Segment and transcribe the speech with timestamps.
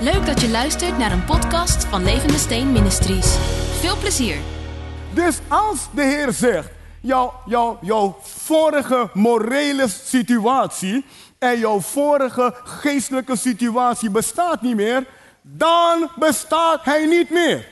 [0.00, 3.36] Leuk dat je luistert naar een podcast van Levende Steen Ministries.
[3.80, 4.36] Veel plezier.
[5.14, 11.04] Dus als de Heer zegt, jouw, jouw, jouw vorige morele situatie
[11.38, 15.06] en jouw vorige geestelijke situatie bestaat niet meer,
[15.42, 17.68] dan bestaat hij niet meer.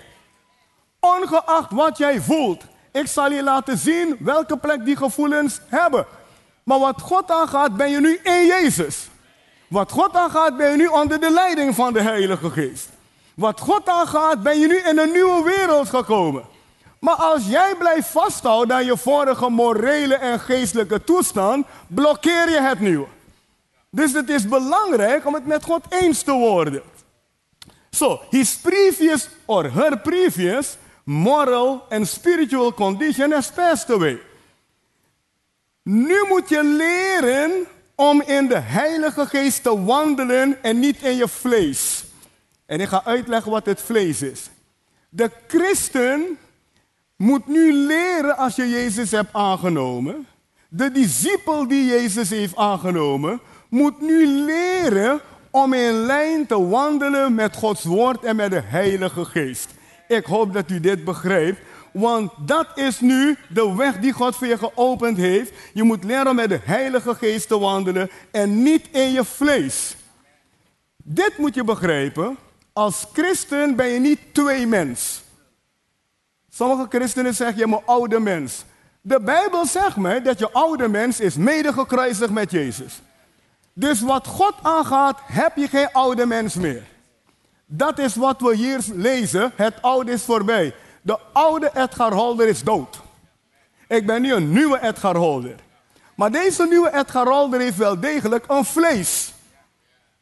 [1.01, 2.63] Ongeacht wat jij voelt.
[2.93, 6.07] Ik zal je laten zien welke plek die gevoelens hebben.
[6.63, 9.09] Maar wat God aangaat, ben je nu in Jezus.
[9.75, 12.89] Wat God aangaat, ben je nu onder de leiding van de Heilige Geest.
[13.35, 16.45] Wat God aangaat, ben je nu in een nieuwe wereld gekomen.
[16.99, 22.81] Maar als jij blijft vasthouden aan je vorige morele en geestelijke toestand, blokkeer je het
[22.81, 23.07] nieuwe.
[23.91, 26.83] Dus het is belangrijk om het met God eens te worden.
[27.91, 34.21] So, his previous or her previous moral and spiritual condition has passed away.
[35.83, 41.29] Nu moet je leren om in de Heilige Geest te wandelen en niet in je
[41.29, 42.05] vlees.
[42.67, 44.51] En ik ga uitleggen wat het vlees is.
[45.09, 46.39] De christen
[47.17, 50.27] moet nu leren als je Jezus hebt aangenomen.
[50.69, 57.57] De discipel die Jezus heeft aangenomen, moet nu leren om in lijn te wandelen met
[57.57, 59.69] Gods woord en met de Heilige Geest.
[60.09, 61.61] Ik hoop dat u dit begrijpt.
[61.95, 65.53] Want dat is nu de weg die God voor je geopend heeft.
[65.73, 69.97] Je moet leren met de Heilige Geest te wandelen en niet in je vlees.
[70.97, 72.37] Dit moet je begrijpen.
[72.73, 75.23] Als christen ben je niet twee mens.
[76.51, 78.65] Sommige christenen zeggen je bent oude mens.
[79.01, 83.01] De Bijbel zegt mij dat je oude mens is mede gekruisigd met Jezus.
[83.73, 86.83] Dus wat God aangaat, heb je geen oude mens meer.
[87.67, 89.53] Dat is wat we hier lezen.
[89.57, 90.75] Het oude is voorbij.
[91.05, 93.01] De oude Edgar Holder is dood.
[93.89, 95.55] Ik ben nu een nieuwe Edgar Holder.
[96.15, 99.33] Maar deze nieuwe Edgar Holder heeft wel degelijk een vlees.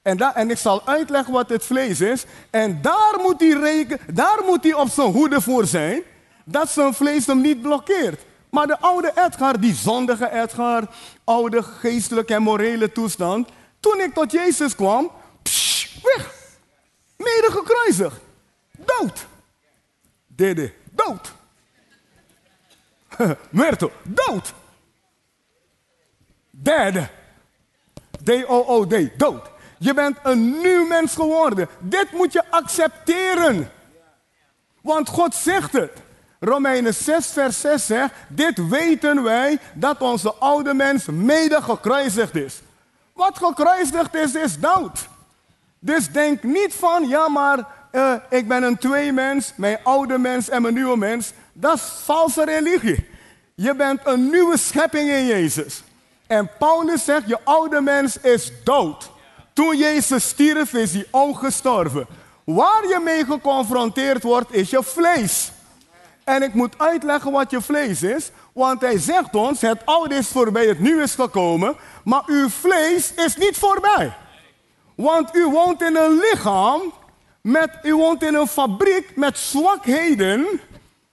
[0.02, 2.24] En, en ik zal uitleggen wat het vlees is.
[2.50, 6.02] En daar moet, hij reken, daar moet hij op zijn hoede voor zijn.
[6.44, 8.22] Dat zijn vlees hem niet blokkeert.
[8.50, 10.88] Maar de oude Edgar, die zondige Edgar,
[11.24, 13.48] oude geestelijke en morele toestand.
[13.80, 15.10] Toen ik tot Jezus kwam,
[16.02, 16.34] weg.
[17.16, 18.10] Mede.
[18.78, 19.26] Dood.
[20.36, 21.32] Dede, dood.
[23.50, 24.54] Merto, dood.
[26.50, 27.08] Derde.
[28.24, 29.50] D-O-O-D, dood.
[29.78, 31.68] Je bent een nieuw mens geworden.
[31.80, 33.70] Dit moet je accepteren.
[34.80, 35.92] Want God zegt het.
[36.40, 42.60] Romeinen 6, vers 6 zegt: Dit weten wij dat onze oude mens mede gekruisigd is.
[43.12, 45.08] Wat gekruisigd is, is dood.
[45.78, 50.62] Dus denk niet van, ja maar uh, ik ben een tweemens, mijn oude mens en
[50.62, 51.32] mijn nieuwe mens.
[51.52, 53.08] Dat is valse religie.
[53.54, 55.82] Je bent een nieuwe schepping in Jezus.
[56.26, 59.10] En Paulus zegt, je oude mens is dood.
[59.52, 62.06] Toen Jezus stierf, is hij ook gestorven.
[62.44, 65.52] Waar je mee geconfronteerd wordt, is je vlees.
[66.24, 68.30] En ik moet uitleggen wat je vlees is.
[68.52, 71.76] Want hij zegt ons, het oude is voorbij, het nieuwe is gekomen.
[72.04, 74.16] Maar uw vlees is niet voorbij.
[74.94, 76.92] Want u woont in een lichaam,
[77.42, 80.60] met, u woont in een fabriek met zwakheden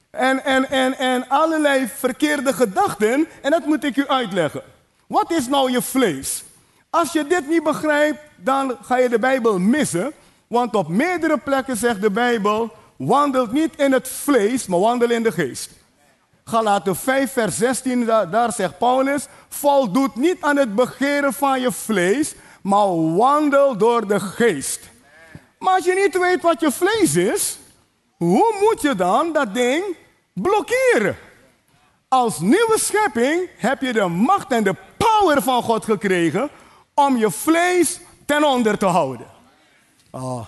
[0.10, 3.28] en, en, en, en allerlei verkeerde gedachten.
[3.42, 4.64] En dat moet ik u uitleggen.
[5.08, 6.44] Wat is nou je vlees?
[6.90, 10.14] Als je dit niet begrijpt, dan ga je de Bijbel missen.
[10.48, 15.24] Want op meerdere plekken zegt de Bijbel, wandelt niet in het vlees, maar wandel in
[15.24, 15.70] de geest.
[16.44, 21.72] Galaten 5, vers 16, daar, daar zegt Paulus, voldoet niet aan het begeren van je
[21.72, 24.89] vlees, maar wandel door de geest.
[25.60, 27.58] Maar als je niet weet wat je vlees is,
[28.18, 29.84] hoe moet je dan dat ding
[30.34, 31.18] blokkeren?
[32.08, 36.50] Als nieuwe schepping heb je de macht en de power van God gekregen
[36.94, 39.28] om je vlees ten onder te houden.
[40.12, 40.46] Oh.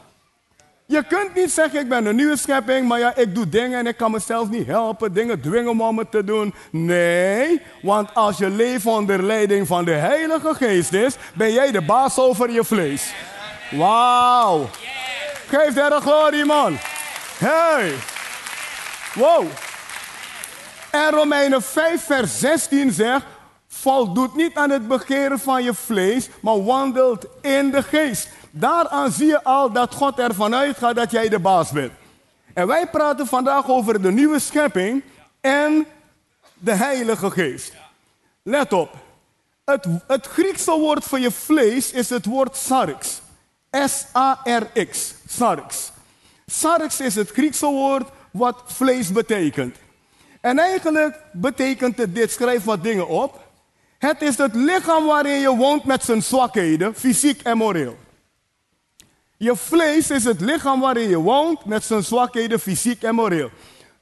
[0.85, 3.87] Je kunt niet zeggen, ik ben een nieuwe schepping, maar ja, ik doe dingen en
[3.87, 6.53] ik kan mezelf niet helpen, dingen dwingen om het te doen.
[6.71, 11.81] Nee, want als je leven onder leiding van de Heilige Geest is, ben jij de
[11.81, 13.13] baas over je vlees.
[13.71, 14.69] Wauw.
[15.47, 16.77] Geef daar de glorie, man.
[17.37, 17.93] Hey.
[19.13, 19.45] Wow.
[20.91, 23.25] En Romeinen 5, vers 16 zegt,
[23.67, 28.29] voldoet niet aan het begeren van je vlees, maar wandelt in de geest.
[28.51, 31.91] Daaraan zie je al dat God ervan uitgaat dat jij de baas bent.
[32.53, 35.03] En wij praten vandaag over de nieuwe schepping
[35.41, 35.85] en
[36.53, 37.73] de Heilige Geest.
[38.43, 38.89] Let op.
[39.65, 43.21] Het, het Griekse woord voor je vlees is het woord sarx.
[43.71, 45.13] S-A-R-X.
[45.27, 45.91] Sarx.
[46.45, 49.75] Sarx is het Griekse woord wat vlees betekent.
[50.41, 53.39] En eigenlijk betekent het dit, schrijf wat dingen op.
[53.97, 57.97] Het is het lichaam waarin je woont met zijn zwakheden, fysiek en moreel.
[59.37, 63.49] Je vlees is het lichaam waarin je woont met zijn zwakheden fysiek en moreel.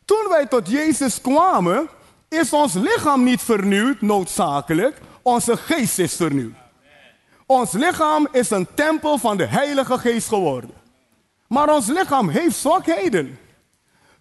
[0.05, 1.89] Toen wij tot Jezus kwamen,
[2.29, 4.97] is ons lichaam niet vernieuwd, noodzakelijk.
[5.21, 6.58] Onze geest is vernieuwd.
[7.51, 10.69] Ons lichaam is een tempel van de Heilige Geest geworden.
[11.47, 13.39] Maar ons lichaam heeft zwakheden.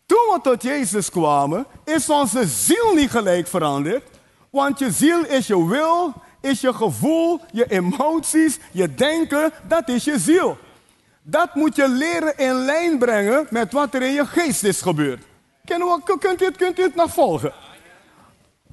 [0.07, 4.05] Toen we tot Jezus kwamen, is onze ziel niet gelijk veranderd.
[4.51, 10.05] Want je ziel is je wil, is je gevoel, je emoties, je denken, dat is
[10.05, 10.59] je ziel.
[11.23, 15.25] Dat moet je leren in lijn brengen met wat er in je geest is gebeurd.
[15.65, 17.53] Kunt u het, kunt u het nog volgen?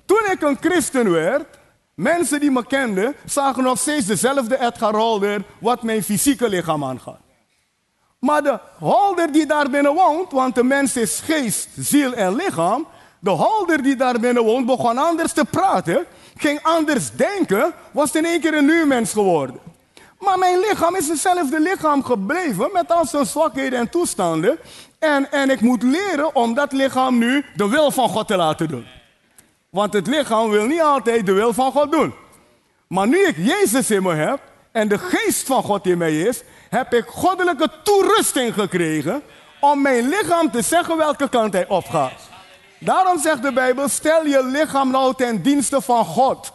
[0.06, 1.46] Toen ik een christen werd,
[1.96, 7.20] mensen die me kenden, zagen nog steeds dezelfde Edgar Holder wat mijn fysieke lichaam aangaat.
[8.20, 12.88] Maar de holder die daar binnen woont, want de mens is geest, ziel en lichaam.
[13.20, 16.06] De holder die daar binnen woont begon anders te praten,
[16.36, 19.60] ging anders denken, was in één keer een nieuw mens geworden.
[20.20, 24.58] Maar mijn lichaam is hetzelfde lichaam gebleven met al zijn zwakheden en toestanden.
[25.00, 28.68] En, en ik moet leren om dat lichaam nu de wil van God te laten
[28.68, 28.86] doen.
[29.76, 32.14] Want het lichaam wil niet altijd de wil van God doen.
[32.88, 34.40] Maar nu ik Jezus in me heb
[34.72, 39.22] en de geest van God in mij is, heb ik goddelijke toerusting gekregen
[39.60, 42.30] om mijn lichaam te zeggen welke kant hij opgaat.
[42.80, 46.52] Daarom zegt de Bijbel, stel je lichaam nou ten dienste van God.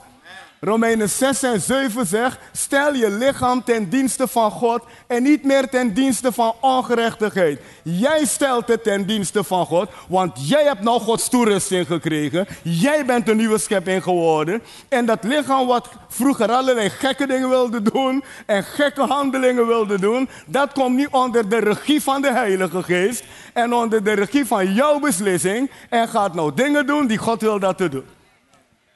[0.62, 5.68] Romeinen 6 en 7 zegt: Stel je lichaam ten dienste van God en niet meer
[5.68, 7.60] ten dienste van ongerechtigheid.
[7.82, 12.46] Jij stelt het ten dienste van God, want jij hebt nou Gods toerusting gekregen.
[12.62, 14.62] Jij bent een nieuwe schepping geworden.
[14.88, 20.28] En dat lichaam wat vroeger allerlei gekke dingen wilde doen en gekke handelingen wilde doen,
[20.46, 24.74] dat komt niet onder de regie van de Heilige Geest en onder de regie van
[24.74, 28.04] jouw beslissing en gaat nou dingen doen die God wil dat te doen.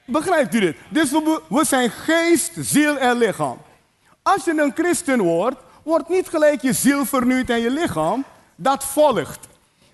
[0.07, 0.77] Begrijpt u dit?
[0.89, 1.11] Dus
[1.49, 3.59] we, zijn geest, ziel en lichaam.
[4.23, 8.25] Als je een christen wordt, wordt niet gelijk je ziel vernieuwd en je lichaam.
[8.57, 9.49] Dat volgt.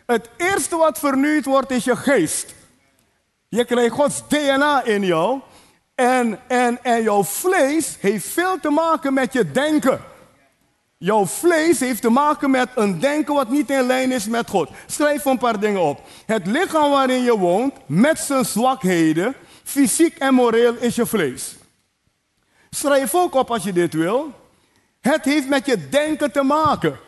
[0.07, 2.55] Het eerste wat vernieuwd wordt is je geest.
[3.49, 5.41] Je krijgt Gods DNA in jou.
[5.95, 10.01] En, en, en jouw vlees heeft veel te maken met je denken.
[10.99, 14.69] Jouw vlees heeft te maken met een denken wat niet in lijn is met God.
[14.87, 16.01] Schrijf een paar dingen op.
[16.27, 19.35] Het lichaam waarin je woont, met zijn zwakheden,
[19.70, 21.56] Fysiek en moreel is je vlees.
[22.70, 24.32] Schrijf ook op als je dit wil.
[25.00, 26.99] Het heeft met je denken te maken.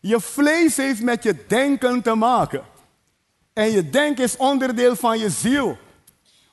[0.00, 2.62] Je vlees heeft met je denken te maken.
[3.52, 5.78] En je denken is onderdeel van je ziel.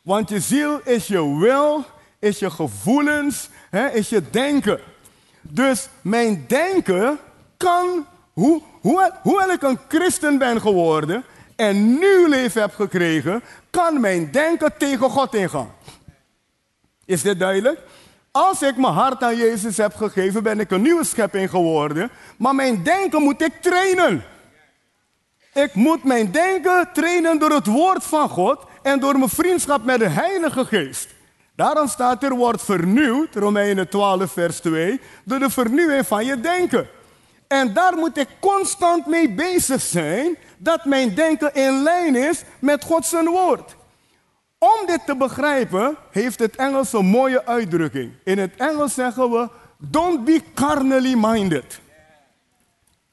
[0.02, 1.86] Want je ziel is je wil,
[2.20, 4.80] is je gevoelens, hè, is je denken.
[5.42, 7.20] Dus mijn denken
[7.58, 11.24] kan, hoe, hoe, hoewel ik een christen ben geworden,
[11.62, 15.74] en nieuw leven heb gekregen, kan mijn denken tegen God ingaan.
[17.06, 17.80] Is dit duidelijk?
[18.32, 22.12] Als ik mijn hart aan Jezus heb gegeven, ben ik een nieuwe schepping geworden.
[22.38, 24.24] Maar mijn denken moet ik trainen.
[25.54, 30.00] Ik moet mijn denken trainen door het woord van God en door mijn vriendschap met
[30.00, 31.10] de Heilige Geest.
[31.56, 36.88] Daarom staat er, wordt vernieuwd, Romeinen 12, vers 2, door de vernieuwing van je denken.
[37.48, 42.84] En daar moet ik constant mee bezig zijn, dat mijn denken in lijn is met
[42.84, 43.76] Gods woord.
[44.58, 48.12] Om dit te begrijpen, heeft het Engels een mooie uitdrukking.
[48.24, 51.80] In het Engels zeggen we, don't be carnally minded.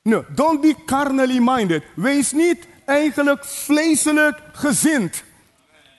[0.02, 1.82] No, don't be carnally minded.
[1.94, 5.22] Wees niet eigenlijk vleeselijk gezind.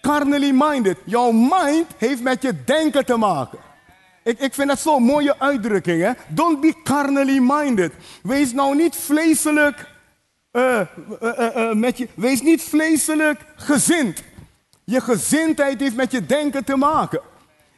[0.01, 0.97] Carnally minded.
[1.03, 3.59] Jouw mind heeft met je denken te maken.
[4.23, 6.01] Ik, ik vind dat zo'n mooie uitdrukking.
[6.01, 6.11] Hè?
[6.27, 7.93] Don't be carnally minded.
[8.23, 9.88] Wees nou niet vleeselijk,
[10.51, 10.79] uh,
[11.21, 14.23] uh, uh, met je, wees niet vleeselijk gezind.
[14.83, 17.21] Je gezindheid heeft met je denken te maken.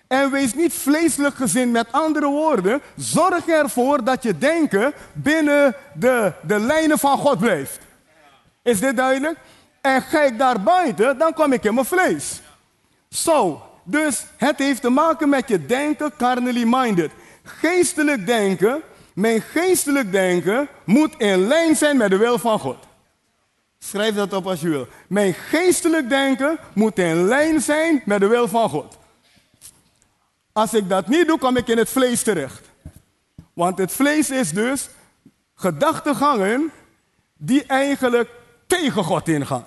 [0.08, 1.72] En wees niet vleeselijk gezind.
[1.72, 7.80] Met andere woorden, zorg ervoor dat je denken binnen de, de lijnen van God blijft.
[8.64, 9.38] Is dit duidelijk?
[9.82, 12.42] En ga ik daar buiten, dan kom ik in mijn vlees.
[13.10, 17.12] Zo, dus het heeft te maken met je denken, carnally minded.
[17.44, 18.82] Geestelijk denken,
[19.22, 22.78] mijn geestelijk denken moet in lijn zijn met de wil van God.
[23.80, 24.88] Schrijf dat op als je wil.
[25.08, 28.98] Mijn geestelijk denken moet in lijn zijn met de wil van God.
[30.52, 32.70] Als ik dat niet doe, kom ik in het vlees terecht.
[33.54, 34.90] Want het vlees is dus
[35.56, 36.72] gedachtegangen
[37.38, 38.30] die eigenlijk
[38.68, 39.66] tegen God ingaan.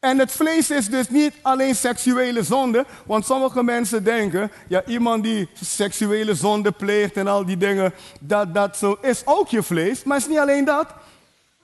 [0.00, 5.22] En het vlees is dus niet alleen seksuele zonde, want sommige mensen denken, ja, iemand
[5.22, 10.02] die seksuele zonde pleegt en al die dingen, dat dat zo is ook je vlees,
[10.02, 10.86] maar het is niet alleen dat.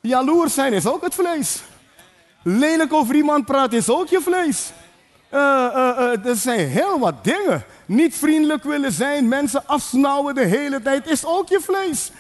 [0.01, 1.63] Jaloers zijn is ook het vlees.
[2.43, 4.71] Lelijk over iemand praten is ook je vlees.
[5.33, 7.65] Uh, uh, er zijn heel wat dingen.
[7.87, 12.11] Niet vriendelijk willen zijn, mensen afsnauwen de hele tijd is ook je vlees.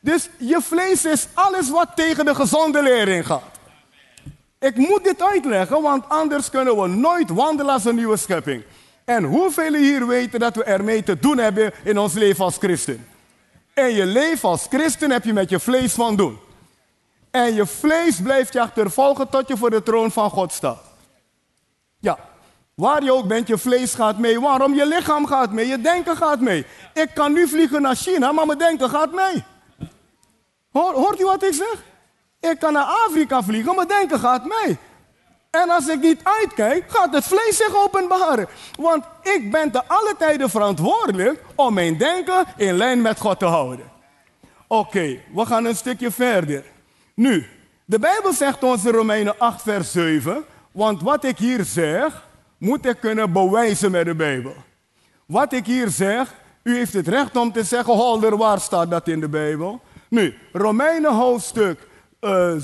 [0.00, 3.53] Dus je vlees is alles wat tegen de gezonde lering gaat.
[4.64, 8.62] Ik moet dit uitleggen, want anders kunnen we nooit wandelen als een nieuwe schepping.
[9.04, 13.06] En hoeveel hier weten dat we ermee te doen hebben in ons leven als christen?
[13.74, 16.38] En je leven als christen heb je met je vlees van doen.
[17.30, 20.82] En je vlees blijft je achtervolgen tot je voor de troon van God staat.
[21.98, 22.18] Ja,
[22.74, 24.40] waar je ook bent, je vlees gaat mee.
[24.40, 24.74] Waarom?
[24.74, 26.66] Je lichaam gaat mee, je denken gaat mee.
[26.94, 29.44] Ik kan nu vliegen naar China, maar mijn denken gaat mee.
[30.72, 31.92] hoort u wat ik zeg?
[32.50, 34.78] Ik kan naar Afrika vliegen, mijn denken gaat mee.
[35.50, 38.48] En als ik niet uitkijk, gaat het vlees zich openbaren.
[38.80, 43.44] Want ik ben te alle tijden verantwoordelijk om mijn denken in lijn met God te
[43.44, 43.90] houden.
[44.66, 46.64] Oké, we gaan een stukje verder.
[47.14, 47.46] Nu,
[47.84, 50.44] de Bijbel zegt ons in Romeinen 8, vers 7.
[50.72, 52.26] Want wat ik hier zeg,
[52.58, 54.54] moet ik kunnen bewijzen met de Bijbel.
[55.26, 59.08] Wat ik hier zeg, u heeft het recht om te zeggen, Holder, waar staat dat
[59.08, 59.80] in de Bijbel?
[60.08, 61.92] Nu, Romeinen hoofdstuk
[62.24, 62.62] uh, eh,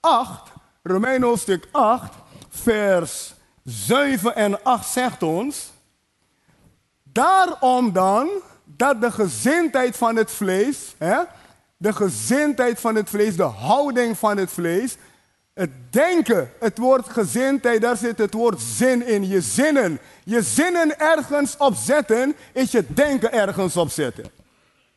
[0.00, 0.50] 8
[0.82, 2.12] Romein hoofdstuk 8,
[2.48, 5.72] vers 7 en 8 zegt ons,
[7.02, 8.28] daarom dan
[8.64, 11.16] dat de gezindheid van het vlees, hè,
[11.76, 14.96] de gezindheid van het vlees, de houding van het vlees,
[15.54, 19.98] het denken, het woord gezindheid, daar zit het woord zin in, je zinnen.
[20.24, 24.30] Je zinnen ergens opzetten, is je denken ergens opzetten.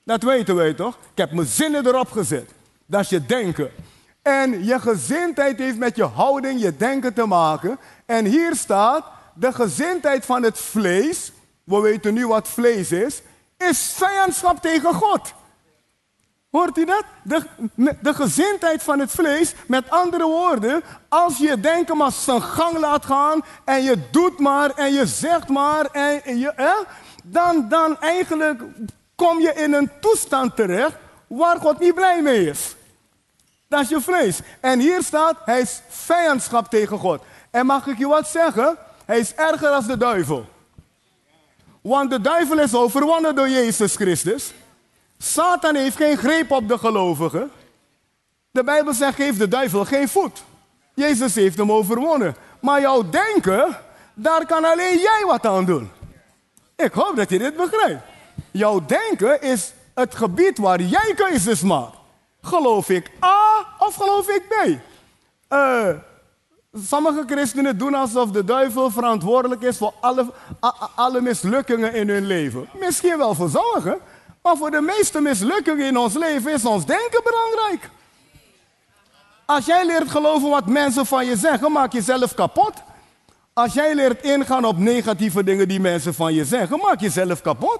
[0.03, 0.95] Dat weten wij toch?
[0.95, 2.49] Ik heb mijn zinnen erop gezet.
[2.93, 3.71] Dat is je denken.
[4.21, 7.79] En je gezindheid heeft met je houding, je denken te maken.
[8.05, 11.31] En hier staat, de gezindheid van het vlees,
[11.63, 13.21] we weten nu wat vlees is,
[13.57, 15.33] is vijandschap tegen God.
[16.51, 17.03] Hoort u dat?
[17.23, 17.43] De,
[18.01, 23.05] de gezindheid van het vlees, met andere woorden, als je denken maar zijn gang laat
[23.05, 26.71] gaan en je doet maar en je zegt maar en je, eh,
[27.23, 28.61] dan, dan eigenlijk
[29.15, 30.95] kom je in een toestand terecht
[31.27, 32.75] waar God niet blij mee is.
[33.73, 34.39] Dat je vlees.
[34.59, 37.21] En hier staat, hij is vijandschap tegen God.
[37.51, 38.77] En mag ik je wat zeggen?
[39.05, 40.45] Hij is erger dan de duivel.
[41.81, 44.53] Want de duivel is overwonnen door Jezus Christus.
[45.17, 47.51] Satan heeft geen greep op de gelovigen.
[48.51, 50.43] De Bijbel zegt, geef de duivel geen voet.
[50.93, 52.35] Jezus heeft hem overwonnen.
[52.59, 53.77] Maar jouw denken,
[54.13, 55.91] daar kan alleen jij wat aan doen.
[56.75, 58.03] Ik hoop dat je dit begrijpt.
[58.51, 62.01] Jouw denken is het gebied waar jij keuzes maakt.
[62.45, 64.67] Geloof ik A of geloof ik B?
[65.53, 65.87] Uh,
[66.73, 70.25] sommige christenen doen alsof de duivel verantwoordelijk is voor alle,
[70.95, 72.69] alle mislukkingen in hun leven.
[72.79, 73.99] Misschien wel voor sommigen,
[74.41, 77.89] maar voor de meeste mislukkingen in ons leven is ons denken belangrijk.
[79.45, 82.73] Als jij leert geloven wat mensen van je zeggen, maak je jezelf kapot.
[83.53, 87.41] Als jij leert ingaan op negatieve dingen die mensen van je zeggen, maak je jezelf
[87.41, 87.79] kapot.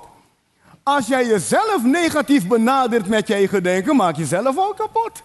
[0.84, 5.22] Als jij jezelf negatief benadert met je eigen denken, maak je jezelf ook kapot.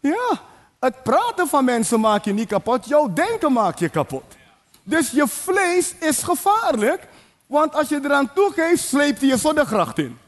[0.00, 0.40] Ja,
[0.80, 4.24] het praten van mensen maakt je niet kapot, jouw denken maakt je kapot.
[4.82, 7.08] Dus je vlees is gevaarlijk,
[7.46, 10.18] want als je eraan toegeeft, sleept hij je zonnegracht in.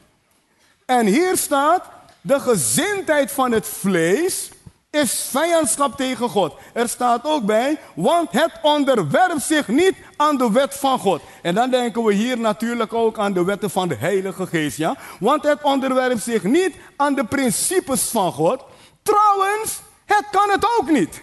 [0.85, 1.83] En hier staat,
[2.21, 4.49] de gezindheid van het vlees
[4.95, 6.53] is vijandschap tegen God.
[6.73, 11.21] Er staat ook bij, want het onderwerpt zich niet aan de wet van God.
[11.41, 14.95] En dan denken we hier natuurlijk ook aan de wetten van de Heilige Geest, ja?
[15.19, 18.63] Want het onderwerpt zich niet aan de principes van God.
[19.03, 21.21] Trouwens, het kan het ook niet.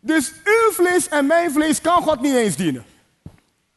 [0.00, 2.84] Dus uw vlees en mijn vlees kan God niet eens dienen.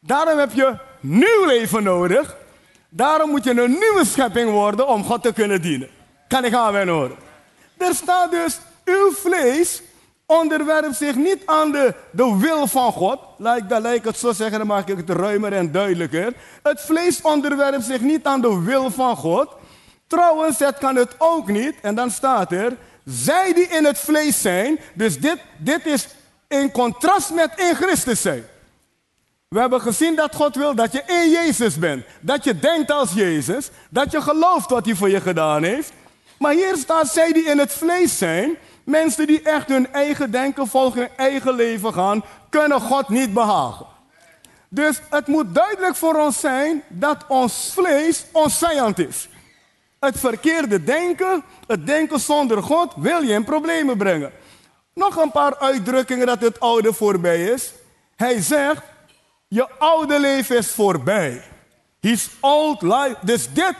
[0.00, 2.36] Daarom heb je nieuw leven nodig.
[2.88, 5.88] Daarom moet je een nieuwe schepping worden om God te kunnen dienen.
[6.28, 7.16] Kan ik aan horen?
[7.76, 9.82] Er staat dus uw vlees
[10.30, 13.18] onderwerpt zich niet aan de, de wil van God.
[13.38, 16.34] Laat ik, dat, het zo zeggen, dan maak ik het ruimer en duidelijker.
[16.62, 19.48] Het vlees onderwerpt zich niet aan de wil van God.
[20.06, 21.74] Trouwens, het kan het ook niet.
[21.82, 24.78] En dan staat er, zij die in het vlees zijn.
[24.94, 26.08] Dus dit, dit is
[26.48, 28.44] in contrast met in Christus zijn.
[29.48, 32.04] We hebben gezien dat God wil dat je in Jezus bent.
[32.20, 33.70] Dat je denkt als Jezus.
[33.90, 35.92] Dat je gelooft wat hij voor je gedaan heeft.
[36.38, 38.56] Maar hier staat zij die in het vlees zijn.
[38.90, 43.86] Mensen die echt hun eigen denken volgen, hun eigen leven gaan, kunnen God niet behagen.
[44.68, 49.28] Dus het moet duidelijk voor ons zijn dat ons vlees ons vijand is.
[50.00, 54.32] Het verkeerde denken, het denken zonder God, wil je in problemen brengen.
[54.94, 57.72] Nog een paar uitdrukkingen dat het oude voorbij is.
[58.16, 58.82] Hij zegt,
[59.48, 61.42] je oude leven is voorbij.
[62.00, 63.16] His old life.
[63.22, 63.74] Dus dit,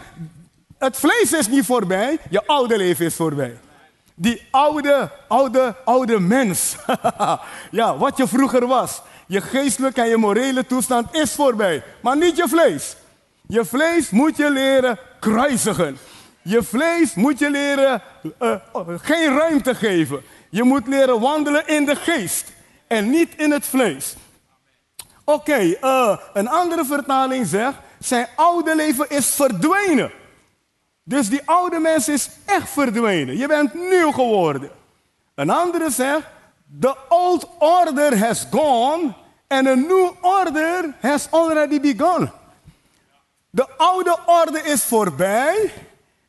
[0.79, 3.59] het vlees is niet voorbij, je oude leven is voorbij.
[4.21, 6.77] Die oude, oude, oude mens.
[7.71, 9.03] ja, wat je vroeger was.
[9.27, 11.83] Je geestelijke en je morele toestand is voorbij.
[12.03, 12.97] Maar niet je vlees.
[13.47, 15.99] Je vlees moet je leren kruisigen.
[16.43, 18.03] Je vlees moet je leren
[18.43, 18.57] uh,
[19.00, 20.23] geen ruimte geven.
[20.49, 22.53] Je moet leren wandelen in de geest
[22.87, 24.15] en niet in het vlees.
[25.25, 30.11] Oké, uh, een andere vertaling zegt, zijn oude leven is verdwenen.
[31.11, 33.37] Dus die oude mens is echt verdwenen.
[33.37, 34.71] Je bent nieuw geworden.
[35.35, 36.26] Een andere zegt,
[36.81, 39.14] the old order has gone
[39.49, 42.31] and a new order has already begun.
[43.50, 45.73] De oude orde is voorbij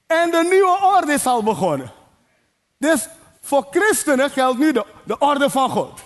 [0.08, 1.92] en de nieuwe orde is al begonnen.
[2.78, 3.08] Dus
[3.42, 6.02] voor christenen geldt nu de, de orde van God.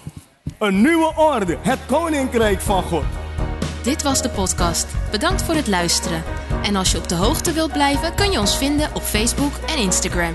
[0.60, 3.25] Een nieuwe orde, het koninkrijk van God.
[3.86, 4.88] Dit was de podcast.
[5.12, 6.24] Bedankt voor het luisteren.
[6.63, 9.77] En als je op de hoogte wilt blijven, kun je ons vinden op Facebook en
[9.77, 10.34] Instagram.